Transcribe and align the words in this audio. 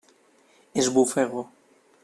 Esbufego. 0.79 1.41